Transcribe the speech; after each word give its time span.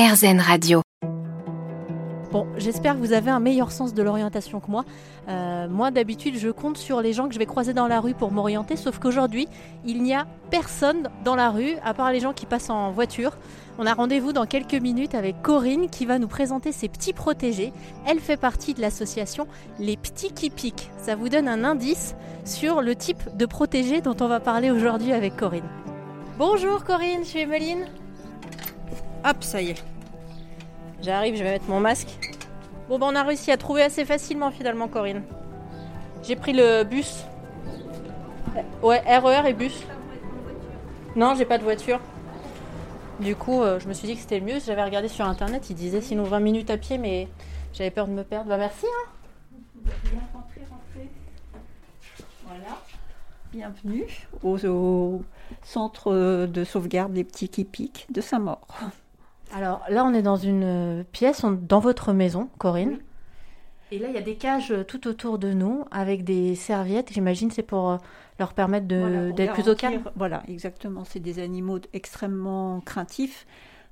RZN 0.00 0.40
Radio. 0.40 0.80
Bon, 2.32 2.46
j'espère 2.56 2.94
que 2.94 3.00
vous 3.00 3.12
avez 3.12 3.30
un 3.30 3.38
meilleur 3.38 3.70
sens 3.70 3.92
de 3.92 4.02
l'orientation 4.02 4.58
que 4.58 4.70
moi. 4.70 4.86
Euh, 5.28 5.68
moi, 5.68 5.90
d'habitude, 5.90 6.38
je 6.38 6.48
compte 6.48 6.78
sur 6.78 7.02
les 7.02 7.12
gens 7.12 7.28
que 7.28 7.34
je 7.34 7.38
vais 7.38 7.44
croiser 7.44 7.74
dans 7.74 7.86
la 7.86 8.00
rue 8.00 8.14
pour 8.14 8.32
m'orienter, 8.32 8.76
sauf 8.76 8.98
qu'aujourd'hui, 8.98 9.46
il 9.84 10.02
n'y 10.02 10.14
a 10.14 10.26
personne 10.50 11.10
dans 11.22 11.36
la 11.36 11.50
rue, 11.50 11.74
à 11.84 11.92
part 11.92 12.12
les 12.12 12.20
gens 12.20 12.32
qui 12.32 12.46
passent 12.46 12.70
en 12.70 12.92
voiture. 12.92 13.36
On 13.78 13.84
a 13.84 13.92
rendez-vous 13.92 14.32
dans 14.32 14.46
quelques 14.46 14.72
minutes 14.72 15.14
avec 15.14 15.42
Corinne 15.42 15.90
qui 15.90 16.06
va 16.06 16.18
nous 16.18 16.28
présenter 16.28 16.72
ses 16.72 16.88
petits 16.88 17.12
protégés. 17.12 17.74
Elle 18.06 18.20
fait 18.20 18.38
partie 18.38 18.72
de 18.72 18.80
l'association 18.80 19.46
Les 19.78 19.98
Petits 19.98 20.32
qui 20.32 20.48
piquent. 20.48 20.88
Ça 20.96 21.14
vous 21.14 21.28
donne 21.28 21.46
un 21.46 21.62
indice 21.62 22.14
sur 22.46 22.80
le 22.80 22.94
type 22.94 23.36
de 23.36 23.44
protégé 23.44 24.00
dont 24.00 24.16
on 24.20 24.28
va 24.28 24.40
parler 24.40 24.70
aujourd'hui 24.70 25.12
avec 25.12 25.36
Corinne. 25.36 25.68
Bonjour 26.38 26.84
Corinne, 26.84 27.22
je 27.22 27.28
suis 27.28 27.40
Emeline. 27.40 27.84
Hop, 29.24 29.44
ça 29.44 29.60
y 29.60 29.70
est. 29.70 29.89
J'arrive, 31.02 31.36
je 31.36 31.42
vais 31.42 31.52
mettre 31.52 31.68
mon 31.68 31.80
masque. 31.80 32.08
Bon, 32.88 32.98
ben 32.98 33.06
on 33.10 33.14
a 33.14 33.22
réussi 33.22 33.50
à 33.50 33.56
trouver 33.56 33.82
assez 33.82 34.04
facilement 34.04 34.50
finalement, 34.50 34.88
Corinne. 34.88 35.22
J'ai 36.22 36.36
pris 36.36 36.52
le 36.52 36.84
bus. 36.84 37.24
Ouais, 38.82 39.00
RER 39.06 39.48
et 39.48 39.54
bus. 39.54 39.86
Non, 41.16 41.34
j'ai 41.34 41.46
pas 41.46 41.56
de 41.56 41.62
voiture. 41.62 42.00
Du 43.20 43.34
coup, 43.34 43.62
euh, 43.62 43.78
je 43.80 43.88
me 43.88 43.94
suis 43.94 44.06
dit 44.06 44.14
que 44.14 44.20
c'était 44.20 44.38
le 44.38 44.44
mieux. 44.44 44.60
J'avais 44.64 44.84
regardé 44.84 45.08
sur 45.08 45.24
internet, 45.24 45.70
il 45.70 45.76
disait 45.76 46.00
sinon 46.00 46.24
20 46.24 46.40
minutes 46.40 46.70
à 46.70 46.76
pied, 46.76 46.98
mais 46.98 47.28
j'avais 47.72 47.90
peur 47.90 48.06
de 48.06 48.12
me 48.12 48.22
perdre. 48.22 48.48
Bah 48.48 48.58
merci. 48.58 48.86
Hein. 48.86 49.10
Bien 50.04 50.20
rentrez, 50.34 50.62
rentrez. 50.70 51.10
Voilà. 52.46 52.78
Bienvenue 53.52 54.06
au, 54.42 54.58
au 54.66 55.22
centre 55.62 56.46
de 56.46 56.64
sauvegarde 56.64 57.12
des 57.12 57.24
petits 57.24 57.48
qui 57.48 57.64
piquent 57.64 58.06
de 58.10 58.20
Saint-Maur. 58.20 58.66
Alors 59.54 59.82
là, 59.88 60.04
on 60.04 60.14
est 60.14 60.22
dans 60.22 60.36
une 60.36 60.62
euh, 60.64 61.04
pièce, 61.12 61.42
on- 61.44 61.52
dans 61.52 61.80
votre 61.80 62.12
maison, 62.12 62.48
Corinne. 62.58 62.98
Et 63.92 63.98
là, 63.98 64.08
il 64.08 64.14
y 64.14 64.18
a 64.18 64.22
des 64.22 64.36
cages 64.36 64.70
euh, 64.70 64.84
tout 64.84 65.08
autour 65.08 65.38
de 65.38 65.52
nous 65.52 65.84
avec 65.90 66.22
des 66.22 66.54
serviettes. 66.54 67.12
J'imagine 67.12 67.50
c'est 67.50 67.64
pour 67.64 67.90
euh, 67.90 67.96
leur 68.38 68.54
permettre 68.54 68.86
Voilà, 68.94 69.32
d'être 69.32 69.54
plus 69.54 69.68
au 69.68 69.74
calme. 69.74 70.04
Voilà, 70.14 70.42
exactement. 70.46 71.04
C'est 71.04 71.18
des 71.20 71.40
animaux 71.40 71.78
extrêmement 71.92 72.80
craintifs. 72.80 73.46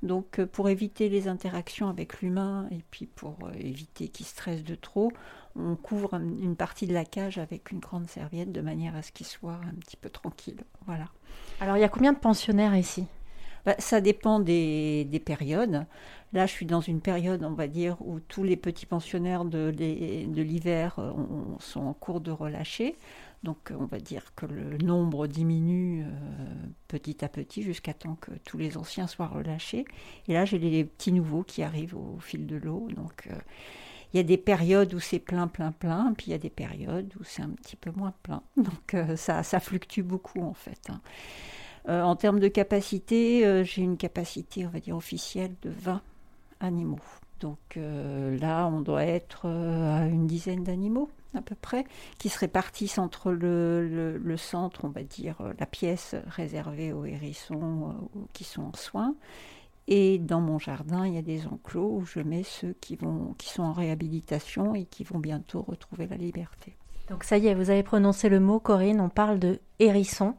Donc, 0.04 0.40
pour 0.52 0.68
éviter 0.68 1.08
les 1.08 1.26
interactions 1.26 1.88
avec 1.88 2.20
l'humain 2.22 2.68
et 2.70 2.84
puis 2.92 3.06
pour 3.06 3.36
éviter 3.58 4.06
qu'ils 4.06 4.26
stressent 4.26 4.62
de 4.62 4.76
trop, 4.76 5.10
on 5.56 5.74
couvre 5.74 6.14
un- 6.14 6.20
une 6.22 6.54
partie 6.54 6.86
de 6.86 6.94
la 6.94 7.04
cage 7.04 7.38
avec 7.38 7.72
une 7.72 7.80
grande 7.80 8.08
serviette 8.08 8.52
de 8.52 8.60
manière 8.60 8.94
à 8.94 9.02
ce 9.02 9.10
qu'ils 9.10 9.26
soient 9.26 9.58
un 9.68 9.74
petit 9.80 9.96
peu 9.96 10.08
tranquilles. 10.08 10.62
Voilà. 10.86 11.06
Alors, 11.60 11.76
il 11.76 11.80
y 11.80 11.84
a 11.84 11.88
combien 11.88 12.12
de 12.12 12.18
pensionnaires 12.18 12.76
ici? 12.76 13.06
Bah, 13.68 13.74
ça 13.78 14.00
dépend 14.00 14.40
des, 14.40 15.04
des 15.04 15.20
périodes. 15.20 15.84
Là, 16.32 16.46
je 16.46 16.52
suis 16.52 16.64
dans 16.64 16.80
une 16.80 17.02
période, 17.02 17.44
on 17.44 17.52
va 17.52 17.68
dire, 17.68 17.98
où 18.00 18.18
tous 18.18 18.42
les 18.42 18.56
petits 18.56 18.86
pensionnaires 18.86 19.44
de, 19.44 19.68
l'hiver 20.40 20.98
euh, 20.98 21.10
ont- 21.10 21.58
sont 21.60 21.80
en 21.82 21.92
cours 21.92 22.22
de 22.22 22.30
relâcher. 22.30 22.96
Donc, 23.42 23.70
euh, 23.70 23.76
on 23.78 23.84
va 23.84 23.98
dire 24.00 24.32
que 24.36 24.46
le 24.46 24.78
nombre 24.78 25.26
diminue 25.26 26.02
euh, 26.02 26.06
petit 26.88 27.22
à 27.22 27.28
petit 27.28 27.62
jusqu'à 27.62 27.92
temps 27.92 28.16
que 28.18 28.30
tous 28.46 28.56
les 28.56 28.78
anciens 28.78 29.06
soient 29.06 29.26
relâchés. 29.28 29.84
Et 30.28 30.32
là, 30.32 30.46
j'ai 30.46 30.58
les 30.58 30.84
petits 30.86 31.12
nouveaux 31.12 31.42
qui 31.42 31.62
arrivent 31.62 31.96
au 31.96 32.18
fil 32.20 32.46
de 32.46 32.56
l'eau. 32.56 32.88
Donc, 32.96 33.28
il 34.14 34.16
y 34.16 34.20
a 34.20 34.24
des 34.24 34.38
périodes 34.38 34.94
où 34.94 35.00
c'est 35.00 35.18
plein, 35.20 35.48
plein, 35.48 35.72
plein, 35.72 36.14
puis 36.16 36.28
il 36.28 36.30
y 36.30 36.34
a 36.34 36.38
des 36.38 36.50
périodes 36.50 37.12
où 37.20 37.24
c'est 37.24 37.42
un 37.42 37.50
petit 37.50 37.76
peu 37.76 37.92
moins 37.94 38.14
plein. 38.22 38.42
Donc, 38.56 38.96
ça, 39.16 39.42
ça 39.42 39.60
fluctue 39.60 40.02
beaucoup, 40.02 40.42
en 40.42 40.54
fait. 40.54 40.88
hein. 40.90 41.00
Euh, 41.88 42.02
en 42.02 42.16
termes 42.16 42.40
de 42.40 42.48
capacité, 42.48 43.46
euh, 43.46 43.64
j'ai 43.64 43.82
une 43.82 43.96
capacité, 43.96 44.66
on 44.66 44.70
va 44.70 44.80
dire, 44.80 44.96
officielle 44.96 45.54
de 45.62 45.70
20 45.70 46.02
animaux. 46.60 46.98
Donc 47.40 47.58
euh, 47.76 48.36
là, 48.38 48.66
on 48.66 48.80
doit 48.80 49.04
être 49.04 49.46
à 49.46 50.06
une 50.06 50.26
dizaine 50.26 50.64
d'animaux 50.64 51.08
à 51.34 51.42
peu 51.42 51.54
près, 51.54 51.84
qui 52.18 52.30
se 52.30 52.38
répartissent 52.38 52.98
entre 52.98 53.32
le, 53.32 54.36
centre, 54.38 54.86
on 54.86 54.88
va 54.88 55.02
dire, 55.02 55.36
la 55.58 55.66
pièce 55.66 56.16
réservée 56.26 56.92
aux 56.92 57.04
hérissons 57.04 58.08
qui 58.32 58.44
sont 58.44 58.62
en 58.62 58.72
soins. 58.72 59.14
Et 59.88 60.18
dans 60.18 60.40
mon 60.40 60.58
jardin, 60.58 61.06
il 61.06 61.14
y 61.14 61.18
a 61.18 61.22
des 61.22 61.46
enclos 61.46 61.98
où 61.98 62.04
je 62.06 62.20
mets 62.20 62.44
ceux 62.44 62.74
qui 62.80 62.98
sont 62.98 63.62
en 63.62 63.72
réhabilitation 63.72 64.74
et 64.74 64.86
qui 64.86 65.04
vont 65.04 65.18
bientôt 65.18 65.62
retrouver 65.62 66.06
la 66.06 66.16
liberté. 66.16 66.76
Donc 67.10 67.24
ça 67.24 67.38
y 67.38 67.46
est, 67.46 67.54
vous 67.54 67.70
avez 67.70 67.82
prononcé 67.82 68.28
le 68.28 68.40
mot, 68.40 68.60
Corinne, 68.60 69.00
on 69.00 69.08
parle 69.08 69.38
de 69.38 69.60
hérisson. 69.78 70.34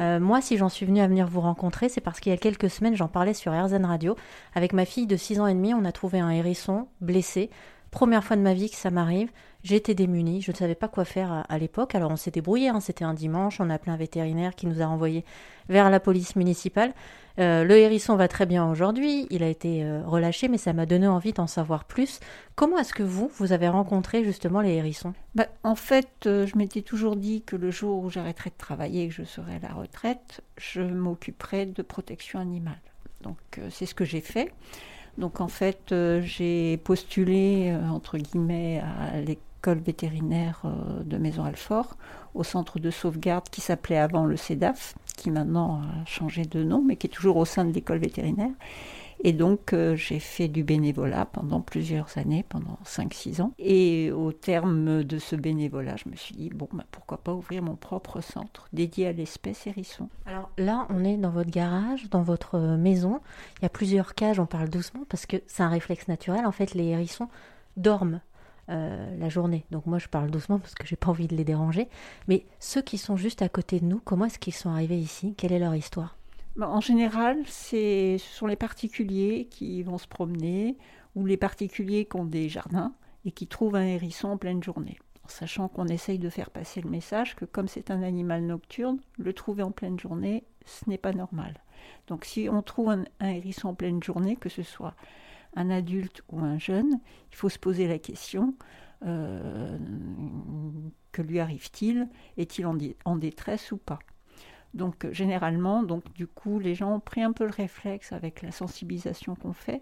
Euh, 0.00 0.18
moi, 0.18 0.40
si 0.40 0.56
j'en 0.56 0.68
suis 0.68 0.86
venue 0.86 1.00
à 1.00 1.08
venir 1.08 1.26
vous 1.28 1.40
rencontrer, 1.40 1.88
c'est 1.88 2.00
parce 2.00 2.20
qu'il 2.20 2.30
y 2.30 2.34
a 2.34 2.38
quelques 2.38 2.70
semaines, 2.70 2.96
j'en 2.96 3.08
parlais 3.08 3.34
sur 3.34 3.52
RZN 3.52 3.84
Radio. 3.84 4.16
Avec 4.54 4.72
ma 4.72 4.84
fille 4.84 5.06
de 5.06 5.16
6 5.16 5.40
ans 5.40 5.46
et 5.46 5.54
demi, 5.54 5.74
on 5.74 5.84
a 5.84 5.92
trouvé 5.92 6.20
un 6.20 6.30
hérisson 6.30 6.88
blessé. 7.00 7.50
Première 7.90 8.24
fois 8.24 8.36
de 8.36 8.42
ma 8.42 8.54
vie 8.54 8.70
que 8.70 8.76
ça 8.76 8.90
m'arrive. 8.90 9.30
J'étais 9.66 9.94
démunie, 9.94 10.42
je 10.42 10.52
ne 10.52 10.56
savais 10.56 10.76
pas 10.76 10.86
quoi 10.86 11.04
faire 11.04 11.44
à, 11.48 11.58
l'époque. 11.58 11.96
Alors 11.96 12.12
on 12.12 12.16
s'est 12.16 12.30
débrouillé, 12.30 12.68
hein. 12.68 12.78
c'était 12.78 13.04
un 13.04 13.14
dimanche, 13.14 13.60
on 13.60 13.68
a 13.68 13.74
appelé 13.74 13.90
un 13.90 13.96
vétérinaire 13.96 14.54
qui 14.54 14.68
nous 14.68 14.80
a 14.80 14.86
renvoyé 14.86 15.24
vers 15.68 15.90
la 15.90 15.98
police 15.98 16.36
municipale. 16.36 16.94
Euh, 17.40 17.64
le 17.64 17.76
hérisson 17.76 18.14
va 18.14 18.28
très 18.28 18.46
bien 18.46 18.70
aujourd'hui, 18.70 19.26
il 19.28 19.42
a 19.42 19.48
été 19.48 19.82
euh, 19.82 20.02
relâché, 20.06 20.46
mais 20.46 20.56
ça 20.56 20.72
m'a 20.72 20.86
donné 20.86 21.08
envie 21.08 21.32
d'en 21.32 21.48
savoir 21.48 21.84
plus. 21.84 22.20
Comment 22.54 22.78
est-ce 22.78 22.94
que 22.94 23.02
vous, 23.02 23.28
vous 23.38 23.50
avez 23.50 23.66
rencontré 23.66 24.22
justement 24.22 24.60
les 24.60 24.74
hérissons? 24.74 25.14
Bah, 25.34 25.48
en 25.64 25.74
fait, 25.74 26.26
euh, 26.26 26.46
je 26.46 26.56
m'étais 26.56 26.82
toujours 26.82 27.16
dit 27.16 27.42
que 27.42 27.56
le 27.56 27.72
jour 27.72 28.04
où 28.04 28.08
j'arrêterai 28.08 28.50
de 28.50 28.58
travailler 28.58 29.02
et 29.02 29.08
que 29.08 29.14
je 29.14 29.24
serai 29.24 29.56
à 29.56 29.68
la 29.68 29.74
retraite, 29.74 30.42
je 30.58 30.80
m'occuperai 30.80 31.66
de 31.66 31.82
protection 31.82 32.38
animale. 32.38 32.78
Donc 33.22 33.38
c'est 33.70 33.86
ce 33.86 33.96
que 33.96 34.04
j'ai 34.04 34.20
fait. 34.20 34.52
Donc 35.18 35.40
en 35.40 35.48
fait, 35.48 35.94
j'ai 36.20 36.76
postulé, 36.78 37.70
euh, 37.70 37.88
entre 37.88 38.18
guillemets, 38.18 38.80
à 38.80 39.20
vétérinaire 39.64 40.62
euh, 40.64 41.02
de 41.02 41.16
Maison-Alfort, 41.18 41.96
au 42.34 42.44
centre 42.44 42.78
de 42.78 42.90
sauvegarde 42.90 43.48
qui 43.50 43.60
s'appelait 43.60 43.98
avant 43.98 44.24
le 44.24 44.36
CEDAF, 44.36 44.94
qui 45.16 45.30
maintenant 45.30 45.80
a 45.80 46.04
changé 46.04 46.44
de 46.44 46.62
nom, 46.62 46.82
mais 46.82 46.96
qui 46.96 47.06
est 47.06 47.10
toujours 47.10 47.36
au 47.36 47.44
sein 47.44 47.64
de 47.64 47.72
l'école 47.72 47.98
vétérinaire. 47.98 48.52
Et 49.24 49.32
donc, 49.32 49.72
euh, 49.72 49.96
j'ai 49.96 50.18
fait 50.18 50.46
du 50.46 50.62
bénévolat 50.62 51.24
pendant 51.24 51.62
plusieurs 51.62 52.18
années, 52.18 52.44
pendant 52.46 52.78
5-6 52.84 53.40
ans. 53.40 53.52
Et 53.58 54.12
au 54.12 54.30
terme 54.32 55.04
de 55.04 55.18
ce 55.18 55.34
bénévolat, 55.36 55.96
je 55.96 56.10
me 56.10 56.16
suis 56.16 56.34
dit, 56.34 56.50
bon, 56.50 56.68
bah, 56.72 56.84
pourquoi 56.90 57.16
pas 57.16 57.32
ouvrir 57.32 57.62
mon 57.62 57.76
propre 57.76 58.20
centre 58.20 58.68
dédié 58.74 59.06
à 59.06 59.12
l'espèce 59.12 59.66
hérisson. 59.66 60.10
Alors 60.26 60.50
là, 60.58 60.86
on 60.90 61.02
est 61.02 61.16
dans 61.16 61.30
votre 61.30 61.50
garage, 61.50 62.10
dans 62.10 62.22
votre 62.22 62.56
euh, 62.56 62.76
maison. 62.76 63.20
Il 63.58 63.62
y 63.62 63.66
a 63.66 63.70
plusieurs 63.70 64.14
cages, 64.14 64.38
on 64.38 64.46
parle 64.46 64.68
doucement 64.68 65.04
parce 65.08 65.24
que 65.24 65.38
c'est 65.46 65.62
un 65.62 65.70
réflexe 65.70 66.08
naturel. 66.08 66.44
En 66.44 66.52
fait, 66.52 66.74
les 66.74 66.84
hérissons 66.84 67.28
dorment 67.78 68.20
euh, 68.68 69.16
la 69.18 69.28
journée. 69.28 69.64
Donc 69.70 69.86
moi, 69.86 69.98
je 69.98 70.08
parle 70.08 70.30
doucement 70.30 70.58
parce 70.58 70.74
que 70.74 70.86
j'ai 70.86 70.96
pas 70.96 71.08
envie 71.08 71.28
de 71.28 71.36
les 71.36 71.44
déranger. 71.44 71.88
Mais 72.28 72.44
ceux 72.58 72.82
qui 72.82 72.98
sont 72.98 73.16
juste 73.16 73.42
à 73.42 73.48
côté 73.48 73.80
de 73.80 73.84
nous, 73.84 74.00
comment 74.04 74.24
est-ce 74.24 74.38
qu'ils 74.38 74.54
sont 74.54 74.70
arrivés 74.70 74.98
ici? 74.98 75.34
Quelle 75.36 75.52
est 75.52 75.58
leur 75.58 75.74
histoire? 75.74 76.16
Bah, 76.56 76.68
en 76.68 76.80
général, 76.80 77.38
ce 77.46 78.16
sont 78.18 78.46
les 78.46 78.56
particuliers 78.56 79.46
qui 79.50 79.82
vont 79.82 79.98
se 79.98 80.08
promener 80.08 80.76
ou 81.14 81.26
les 81.26 81.36
particuliers 81.36 82.06
qui 82.06 82.16
ont 82.16 82.24
des 82.24 82.48
jardins 82.48 82.92
et 83.24 83.30
qui 83.30 83.46
trouvent 83.46 83.76
un 83.76 83.84
hérisson 83.84 84.28
en 84.28 84.36
pleine 84.36 84.62
journée. 84.62 84.98
En 85.24 85.28
sachant 85.28 85.68
qu'on 85.68 85.86
essaye 85.86 86.18
de 86.18 86.30
faire 86.30 86.50
passer 86.50 86.80
le 86.80 86.88
message 86.88 87.34
que 87.36 87.44
comme 87.44 87.68
c'est 87.68 87.90
un 87.90 88.02
animal 88.02 88.42
nocturne, 88.42 88.98
le 89.18 89.32
trouver 89.32 89.62
en 89.62 89.70
pleine 89.70 89.98
journée, 89.98 90.44
ce 90.64 90.88
n'est 90.88 90.98
pas 90.98 91.12
normal. 91.12 91.54
Donc 92.06 92.24
si 92.24 92.48
on 92.50 92.62
trouve 92.62 92.90
un, 92.90 93.04
un 93.20 93.28
hérisson 93.28 93.68
en 93.68 93.74
pleine 93.74 94.02
journée, 94.02 94.36
que 94.36 94.48
ce 94.48 94.62
soit 94.62 94.94
un 95.54 95.70
adulte 95.70 96.22
ou 96.30 96.40
un 96.40 96.58
jeune, 96.58 97.00
il 97.30 97.36
faut 97.36 97.48
se 97.48 97.58
poser 97.58 97.86
la 97.88 97.98
question 97.98 98.54
euh, 99.04 99.78
que 101.12 101.22
lui 101.22 101.38
arrive-t-il 101.40 102.08
Est-il 102.36 102.66
en, 102.66 102.74
dé- 102.74 102.96
en 103.04 103.16
détresse 103.16 103.72
ou 103.72 103.76
pas? 103.78 103.98
Donc 104.74 105.04
euh, 105.04 105.12
généralement, 105.12 105.82
donc 105.82 106.12
du 106.12 106.26
coup, 106.26 106.58
les 106.58 106.74
gens 106.74 106.96
ont 106.96 107.00
pris 107.00 107.22
un 107.22 107.32
peu 107.32 107.44
le 107.44 107.50
réflexe 107.50 108.12
avec 108.12 108.42
la 108.42 108.50
sensibilisation 108.50 109.34
qu'on 109.34 109.52
fait. 109.52 109.80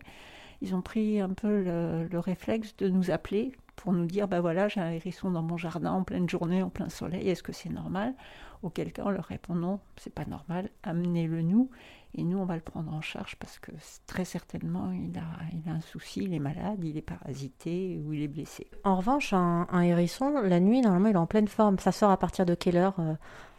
Ils 0.60 0.74
ont 0.74 0.82
pris 0.82 1.20
un 1.20 1.30
peu 1.30 1.62
le 1.62 2.18
réflexe 2.18 2.76
de 2.76 2.88
nous 2.88 3.10
appeler 3.10 3.52
pour 3.76 3.92
nous 3.92 4.06
dire, 4.06 4.28
bah 4.28 4.40
voilà, 4.40 4.68
j'ai 4.68 4.80
un 4.80 4.90
hérisson 4.90 5.30
dans 5.30 5.42
mon 5.42 5.56
jardin 5.56 5.92
en 5.92 6.04
pleine 6.04 6.28
journée, 6.28 6.62
en 6.62 6.70
plein 6.70 6.88
soleil, 6.88 7.28
est-ce 7.28 7.42
que 7.42 7.52
c'est 7.52 7.70
normal? 7.70 8.14
Auquel 8.62 8.92
cas 8.92 9.02
on 9.04 9.10
leur 9.10 9.24
répond 9.24 9.54
non, 9.54 9.80
c'est 9.96 10.14
pas 10.14 10.24
normal, 10.24 10.70
amenez-le 10.82 11.42
nous 11.42 11.70
et 12.14 12.24
nous 12.24 12.38
on 12.38 12.46
va 12.46 12.54
le 12.54 12.62
prendre 12.62 12.92
en 12.94 13.02
charge 13.02 13.36
parce 13.36 13.58
que 13.58 13.72
très 14.06 14.24
certainement 14.24 14.90
il 14.92 15.18
a, 15.18 15.24
il 15.52 15.68
a 15.68 15.74
un 15.74 15.80
souci, 15.80 16.24
il 16.24 16.32
est 16.32 16.38
malade, 16.38 16.82
il 16.82 16.96
est 16.96 17.02
parasité 17.02 18.00
ou 18.02 18.14
il 18.14 18.22
est 18.22 18.28
blessé. 18.28 18.66
En 18.84 18.96
revanche, 18.96 19.32
un, 19.32 19.66
un 19.70 19.80
hérisson, 19.82 20.40
la 20.42 20.60
nuit, 20.60 20.80
normalement, 20.80 21.08
il 21.08 21.14
est 21.14 21.18
en 21.18 21.26
pleine 21.26 21.48
forme. 21.48 21.78
Ça 21.78 21.92
sort 21.92 22.10
à 22.10 22.16
partir 22.16 22.46
de 22.46 22.54
quelle 22.54 22.76
heure 22.76 22.94
euh, 23.00 23.14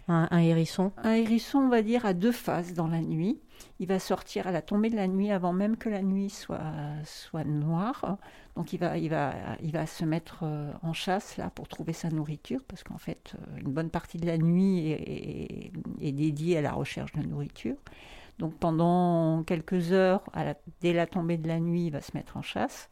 un, 0.07 0.37
hérisson 0.37 0.91
Un 1.03 1.13
hérisson, 1.13 1.59
on 1.59 1.69
va 1.69 1.81
dire, 1.81 2.05
a 2.05 2.13
deux 2.13 2.31
phases 2.31 2.73
dans 2.73 2.87
la 2.87 3.01
nuit. 3.01 3.39
Il 3.79 3.87
va 3.87 3.99
sortir 3.99 4.47
à 4.47 4.51
la 4.51 4.61
tombée 4.61 4.89
de 4.89 4.95
la 4.95 5.07
nuit 5.07 5.31
avant 5.31 5.53
même 5.53 5.77
que 5.77 5.89
la 5.89 6.01
nuit 6.01 6.29
soit, 6.29 6.61
soit 7.03 7.43
noire. 7.43 8.17
Donc 8.55 8.73
il 8.73 8.79
va, 8.79 8.97
il, 8.97 9.09
va, 9.09 9.33
il 9.61 9.71
va 9.71 9.85
se 9.85 10.05
mettre 10.05 10.39
euh, 10.43 10.71
en 10.81 10.93
chasse 10.93 11.37
là 11.37 11.49
pour 11.49 11.67
trouver 11.67 11.93
sa 11.93 12.09
nourriture 12.09 12.61
parce 12.67 12.83
qu'en 12.83 12.97
fait, 12.97 13.33
euh, 13.35 13.59
une 13.59 13.71
bonne 13.71 13.89
partie 13.89 14.17
de 14.17 14.25
la 14.25 14.37
nuit 14.37 14.91
est 14.91 16.11
dédiée 16.11 16.57
à 16.57 16.61
la 16.61 16.71
recherche 16.71 17.11
de 17.13 17.21
nourriture. 17.21 17.75
Donc 18.39 18.55
pendant 18.55 19.43
quelques 19.43 19.91
heures, 19.91 20.23
dès 20.81 20.93
la 20.93 21.07
tombée 21.07 21.37
de 21.37 21.47
la 21.47 21.59
nuit, 21.59 21.87
il 21.87 21.91
va 21.91 22.01
se 22.01 22.11
mettre 22.15 22.37
en 22.37 22.41
chasse. 22.41 22.89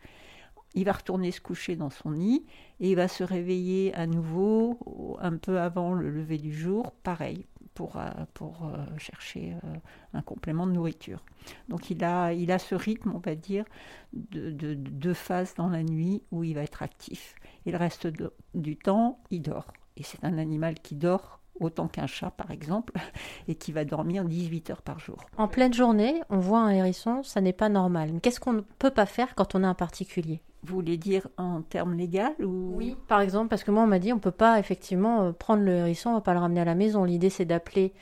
Il 0.75 0.85
va 0.85 0.93
retourner 0.93 1.31
se 1.31 1.41
coucher 1.41 1.75
dans 1.75 1.89
son 1.89 2.11
nid 2.11 2.45
et 2.79 2.89
il 2.89 2.95
va 2.95 3.07
se 3.07 3.23
réveiller 3.23 3.93
à 3.93 4.07
nouveau 4.07 5.17
un 5.19 5.37
peu 5.37 5.59
avant 5.59 5.93
le 5.93 6.09
lever 6.09 6.37
du 6.37 6.53
jour, 6.53 6.91
pareil, 7.03 7.45
pour, 7.73 7.97
euh, 7.97 8.09
pour 8.33 8.65
euh, 8.65 8.85
chercher 8.97 9.55
euh, 9.63 9.75
un 10.13 10.21
complément 10.21 10.67
de 10.67 10.71
nourriture. 10.71 11.23
Donc 11.69 11.89
il 11.89 12.03
a, 12.03 12.33
il 12.33 12.51
a 12.51 12.59
ce 12.59 12.75
rythme, 12.75 13.11
on 13.13 13.19
va 13.19 13.35
dire, 13.35 13.65
de 14.13 14.73
deux 14.73 15.13
phases 15.13 15.55
dans 15.55 15.69
la 15.69 15.83
nuit 15.83 16.23
où 16.31 16.43
il 16.43 16.55
va 16.55 16.61
être 16.61 16.83
actif. 16.83 17.35
Et 17.65 17.71
le 17.71 17.77
reste 17.77 18.07
du 18.53 18.77
temps, 18.77 19.19
il 19.29 19.41
dort. 19.41 19.73
Et 19.97 20.03
c'est 20.03 20.23
un 20.23 20.37
animal 20.37 20.75
qui 20.75 20.95
dort 20.95 21.39
autant 21.59 21.87
qu'un 21.87 22.07
chat 22.07 22.31
par 22.31 22.51
exemple, 22.51 22.93
et 23.47 23.55
qui 23.55 23.71
va 23.71 23.85
dormir 23.85 24.25
18 24.25 24.69
heures 24.71 24.81
par 24.81 24.99
jour. 24.99 25.17
En 25.37 25.47
pleine 25.47 25.73
journée, 25.73 26.21
on 26.29 26.39
voit 26.39 26.59
un 26.59 26.69
hérisson, 26.69 27.23
ça 27.23 27.41
n'est 27.41 27.53
pas 27.53 27.69
normal. 27.69 28.19
Qu'est-ce 28.21 28.39
qu'on 28.39 28.53
ne 28.53 28.61
peut 28.61 28.91
pas 28.91 29.05
faire 29.05 29.35
quand 29.35 29.55
on 29.55 29.63
a 29.63 29.67
un 29.67 29.73
particulier? 29.73 30.41
Vous 30.63 30.75
voulez 30.75 30.97
dire 30.97 31.27
en 31.37 31.61
termes 31.61 31.93
légaux 31.93 32.21
ou... 32.39 32.73
Oui, 32.75 32.95
par 33.07 33.19
exemple, 33.19 33.49
parce 33.49 33.63
que 33.63 33.71
moi 33.71 33.83
on 33.83 33.87
m'a 33.87 33.99
dit 33.99 34.13
on 34.13 34.17
ne 34.17 34.21
peut 34.21 34.31
pas 34.31 34.59
effectivement 34.59 35.23
euh, 35.23 35.31
prendre 35.33 35.63
le 35.63 35.71
hérisson, 35.71 36.09
on 36.09 36.13
ne 36.13 36.17
va 36.17 36.21
pas 36.21 36.33
le 36.33 36.39
ramener 36.39 36.61
à 36.61 36.65
la 36.65 36.75
maison. 36.75 37.03
L'idée 37.03 37.29
c'est 37.29 37.45
d'appeler 37.45 37.93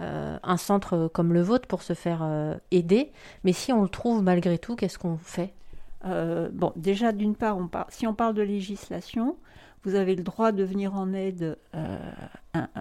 euh, 0.00 0.38
un 0.42 0.56
centre 0.56 1.08
comme 1.12 1.34
le 1.34 1.42
vôtre 1.42 1.68
pour 1.68 1.82
se 1.82 1.92
faire 1.92 2.20
euh, 2.22 2.54
aider, 2.70 3.12
mais 3.44 3.52
si 3.52 3.70
on 3.72 3.82
le 3.82 3.88
trouve 3.88 4.22
malgré 4.22 4.58
tout, 4.58 4.76
qu'est-ce 4.76 4.98
qu'on 4.98 5.18
fait? 5.18 5.52
Bon, 6.52 6.72
déjà 6.76 7.10
d'une 7.10 7.34
part, 7.34 7.58
on 7.58 7.68
si 7.88 8.06
on 8.06 8.14
parle 8.14 8.34
de 8.34 8.42
législation, 8.42 9.34
vous 9.86 9.94
avez 9.94 10.16
le 10.16 10.24
droit 10.24 10.50
de 10.50 10.64
venir 10.64 10.94
en 10.94 11.12
aide. 11.12 11.56
Euh, 11.74 11.96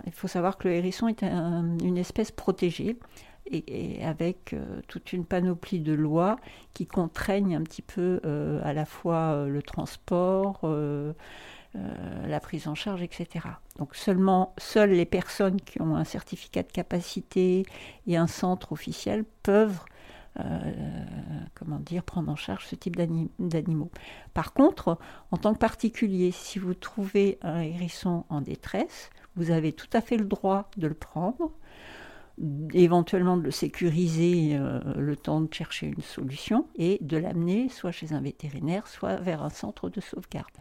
il 0.08 0.12
faut 0.12 0.28
savoir 0.28 0.58
que 0.58 0.68
le 0.68 0.74
hérisson 0.74 1.08
est 1.08 1.22
une 1.22 1.98
espèce 1.98 2.32
protégée 2.32 2.98
et, 3.46 4.04
avec 4.04 4.54
euh, 4.54 4.82
toute 4.88 5.14
une 5.14 5.24
panoplie 5.24 5.80
de 5.80 5.94
lois 5.94 6.38
qui 6.74 6.88
contraignent 6.88 7.56
un 7.56 7.62
petit 7.62 7.84
peu 7.84 8.20
euh, 8.26 8.60
à 8.64 8.74
la 8.74 8.86
fois 8.86 9.46
le 9.48 9.62
transport, 9.62 10.68
la 11.76 12.40
prise 12.40 12.68
en 12.68 12.74
charge, 12.74 13.04
etc. 13.04 13.46
Donc 13.78 13.96
seulement 13.96 14.56
seules 14.58 14.92
les 14.92 15.06
personnes 15.06 15.62
qui 15.62 15.82
ont 15.82 15.96
un 15.96 16.06
certificat 16.06 16.64
de 16.64 16.72
capacité 16.72 17.68
et 18.08 18.18
un 18.18 18.28
centre 18.28 18.72
officiel 18.72 19.26
peuvent 19.44 19.82
comment 21.54 21.80
dire, 21.80 22.04
prendre 22.04 22.32
en 22.32 22.36
charge 22.36 22.66
ce 22.68 22.76
type 22.76 22.98
d'animaux. 23.40 23.92
Par 24.34 24.54
contre, 24.54 24.98
en 25.32 25.38
tant 25.38 25.54
que 25.54 25.60
particulier, 25.60 26.32
si 26.32 26.60
vous 26.60 26.74
trouvez 26.74 27.40
un 27.42 27.62
hérisson 27.62 28.26
en 28.30 28.42
détresse, 28.42 29.10
vous 29.36 29.52
avez 29.52 29.74
tout 29.74 29.90
à 29.94 30.02
fait 30.02 30.18
le 30.18 30.26
droit 30.26 30.70
de 30.78 30.88
le 30.88 30.94
prendre, 30.94 31.52
éventuellement 32.74 33.38
de 33.38 33.44
le 33.44 33.52
sécuriser 33.52 34.58
euh, 34.58 34.80
le 34.98 35.16
temps 35.16 35.42
de 35.42 35.54
chercher 35.54 35.88
une 35.88 36.02
solution 36.02 36.68
et 36.76 36.98
de 37.02 37.18
l'amener 37.18 37.70
soit 37.70 37.92
chez 37.92 38.14
un 38.14 38.22
vétérinaire, 38.22 38.88
soit 38.88 39.16
vers 39.16 39.44
un 39.44 39.50
centre 39.50 39.90
de 39.90 40.02
sauvegarde. 40.02 40.56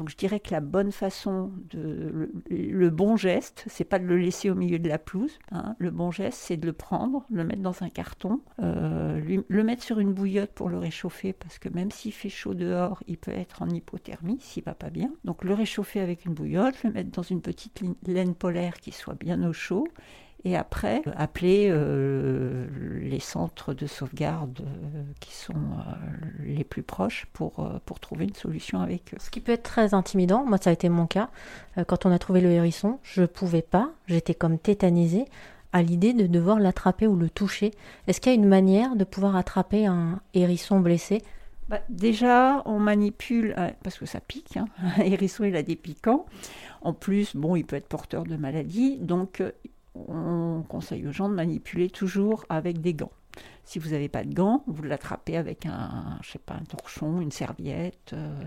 Donc 0.00 0.08
je 0.08 0.16
dirais 0.16 0.40
que 0.40 0.50
la 0.50 0.60
bonne 0.60 0.92
façon, 0.92 1.52
de, 1.68 2.32
le, 2.48 2.88
bon 2.88 3.18
geste, 3.18 3.64
c'est 3.66 3.84
pas 3.84 3.98
de 3.98 4.06
le 4.06 4.16
laisser 4.16 4.48
au 4.48 4.54
milieu 4.54 4.78
de 4.78 4.88
la 4.88 4.96
pelouse. 4.96 5.38
Hein. 5.52 5.76
Le 5.78 5.90
bon 5.90 6.10
geste, 6.10 6.38
c'est 6.40 6.56
de 6.56 6.64
le 6.64 6.72
prendre, 6.72 7.26
le 7.28 7.44
mettre 7.44 7.60
dans 7.60 7.82
un 7.82 7.90
carton, 7.90 8.40
euh, 8.62 9.20
le 9.46 9.62
mettre 9.62 9.82
sur 9.82 9.98
une 9.98 10.14
bouillotte 10.14 10.52
pour 10.52 10.70
le 10.70 10.78
réchauffer, 10.78 11.34
parce 11.34 11.58
que 11.58 11.68
même 11.68 11.90
s'il 11.90 12.14
fait 12.14 12.30
chaud 12.30 12.54
dehors, 12.54 13.02
il 13.08 13.18
peut 13.18 13.30
être 13.30 13.60
en 13.60 13.68
hypothermie 13.68 14.38
s'il 14.40 14.64
va 14.64 14.72
pas 14.72 14.88
bien. 14.88 15.12
Donc 15.24 15.44
le 15.44 15.52
réchauffer 15.52 16.00
avec 16.00 16.24
une 16.24 16.32
bouillotte, 16.32 16.82
le 16.82 16.92
mettre 16.92 17.10
dans 17.10 17.22
une 17.22 17.42
petite 17.42 17.82
laine 18.06 18.34
polaire 18.34 18.80
qui 18.80 18.92
soit 18.92 19.18
bien 19.20 19.46
au 19.46 19.52
chaud, 19.52 19.86
et 20.44 20.56
après 20.56 21.02
appeler 21.16 21.68
euh, 21.70 22.66
les 23.02 23.20
centres 23.20 23.74
de 23.74 23.86
sauvegarde 23.86 24.60
euh, 24.62 25.02
qui 25.20 25.34
sont 25.34 25.52
euh, 25.52 25.99
les 26.60 26.64
plus 26.64 26.82
proches 26.82 27.26
pour, 27.32 27.70
pour 27.86 28.00
trouver 28.00 28.26
une 28.26 28.34
solution 28.34 28.80
avec 28.80 29.14
eux. 29.14 29.16
Ce 29.18 29.30
qui 29.30 29.40
peut 29.40 29.52
être 29.52 29.62
très 29.62 29.94
intimidant, 29.94 30.44
moi 30.44 30.58
ça 30.60 30.70
a 30.70 30.72
été 30.72 30.88
mon 30.88 31.06
cas, 31.06 31.30
quand 31.86 32.04
on 32.04 32.12
a 32.12 32.18
trouvé 32.18 32.40
le 32.40 32.50
hérisson, 32.50 32.98
je 33.02 33.22
ne 33.22 33.26
pouvais 33.26 33.62
pas, 33.62 33.90
j'étais 34.06 34.34
comme 34.34 34.58
tétanisée 34.58 35.24
à 35.72 35.82
l'idée 35.82 36.12
de 36.12 36.26
devoir 36.26 36.58
l'attraper 36.58 37.06
ou 37.06 37.16
le 37.16 37.30
toucher. 37.30 37.72
Est-ce 38.06 38.20
qu'il 38.20 38.32
y 38.32 38.34
a 38.34 38.38
une 38.38 38.48
manière 38.48 38.96
de 38.96 39.04
pouvoir 39.04 39.36
attraper 39.36 39.86
un 39.86 40.20
hérisson 40.34 40.80
blessé? 40.80 41.22
Bah, 41.68 41.80
déjà, 41.88 42.62
on 42.66 42.78
manipule, 42.78 43.54
parce 43.82 43.98
que 43.98 44.06
ça 44.06 44.20
pique, 44.20 44.56
hein. 44.56 44.66
un 44.98 45.02
hérisson 45.02 45.44
il 45.44 45.56
a 45.56 45.62
des 45.62 45.76
piquants. 45.76 46.26
En 46.82 46.92
plus, 46.92 47.36
bon, 47.36 47.56
il 47.56 47.64
peut 47.64 47.76
être 47.76 47.88
porteur 47.88 48.24
de 48.24 48.36
maladies, 48.36 48.98
donc 48.98 49.42
on 49.94 50.64
conseille 50.68 51.06
aux 51.06 51.12
gens 51.12 51.28
de 51.28 51.34
manipuler 51.34 51.88
toujours 51.88 52.44
avec 52.48 52.80
des 52.80 52.94
gants. 52.94 53.12
Si 53.64 53.78
vous 53.78 53.90
n'avez 53.90 54.08
pas 54.08 54.24
de 54.24 54.34
gants, 54.34 54.64
vous 54.66 54.82
l'attrapez 54.82 55.36
avec 55.36 55.64
un, 55.66 56.18
je 56.22 56.32
sais 56.32 56.38
pas, 56.38 56.54
un 56.54 56.64
torchon, 56.64 57.20
une 57.20 57.30
serviette. 57.30 58.12
Euh. 58.12 58.42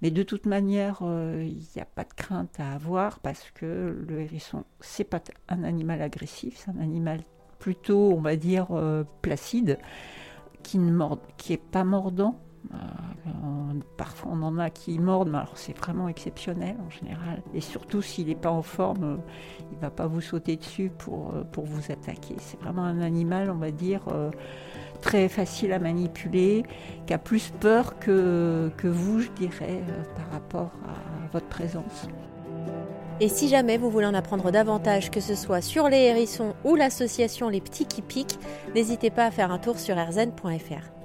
mais 0.00 0.10
de 0.10 0.22
toute 0.22 0.46
manière, 0.46 1.00
euh, 1.02 1.44
il 1.44 1.66
n'y 1.74 1.82
a 1.82 1.86
pas 1.86 2.04
de 2.04 2.12
crainte 2.14 2.60
à 2.60 2.72
avoir 2.72 3.18
parce 3.18 3.50
que 3.50 4.04
le 4.06 4.20
hérisson, 4.20 4.64
c'est 4.80 5.04
pas 5.04 5.20
un 5.48 5.64
animal 5.64 6.02
agressif, 6.02 6.56
c'est 6.56 6.70
un 6.70 6.80
animal 6.80 7.22
plutôt, 7.58 8.12
on 8.12 8.20
va 8.20 8.36
dire, 8.36 8.68
euh, 8.70 9.04
placide, 9.22 9.78
qui 10.62 10.78
ne 10.78 10.92
est 11.48 11.56
pas 11.56 11.84
mordant, 11.84 12.38
euh, 12.72 12.76
parfois 13.96 14.32
on 14.32 14.42
en 14.42 14.58
a 14.58 14.70
qui 14.70 14.98
mordent, 14.98 15.30
mais 15.30 15.38
alors 15.38 15.56
c'est 15.56 15.76
vraiment 15.76 16.08
exceptionnel 16.08 16.76
en 16.86 16.90
général. 16.90 17.42
Et 17.54 17.60
surtout 17.60 18.02
s'il 18.02 18.28
n'est 18.28 18.34
pas 18.34 18.50
en 18.50 18.62
forme, 18.62 19.04
euh, 19.04 19.16
il 19.72 19.76
ne 19.76 19.80
va 19.80 19.90
pas 19.90 20.06
vous 20.06 20.20
sauter 20.20 20.56
dessus 20.56 20.90
pour, 20.96 21.32
euh, 21.34 21.42
pour 21.44 21.64
vous 21.64 21.90
attaquer. 21.90 22.36
C'est 22.38 22.60
vraiment 22.60 22.84
un 22.84 23.00
animal, 23.00 23.50
on 23.50 23.56
va 23.58 23.70
dire, 23.70 24.02
très 25.00 25.28
facile 25.28 25.72
à 25.72 25.78
manipuler, 25.78 26.64
qui 27.06 27.14
a 27.14 27.18
plus 27.18 27.50
peur 27.60 27.98
que, 27.98 28.70
que 28.76 28.88
vous, 28.88 29.20
je 29.20 29.30
dirais, 29.30 29.82
par 30.16 30.30
rapport 30.30 30.72
à 30.86 31.32
votre 31.32 31.46
présence. 31.46 32.08
Et 33.20 33.28
si 33.28 33.48
jamais 33.48 33.78
vous 33.78 33.90
voulez 33.90 34.06
en 34.06 34.14
apprendre 34.14 34.50
davantage, 34.50 35.10
que 35.10 35.20
ce 35.20 35.34
soit 35.34 35.60
sur 35.60 35.88
les 35.88 35.98
hérissons 35.98 36.54
ou 36.64 36.74
l'association 36.74 37.48
Les 37.48 37.60
Petits 37.60 37.86
qui 37.86 38.02
Piquent, 38.02 38.38
n'hésitez 38.74 39.10
pas 39.10 39.26
à 39.26 39.30
faire 39.30 39.50
un 39.50 39.58
tour 39.58 39.78
sur 39.78 39.96
rzn.fr. 39.96 40.99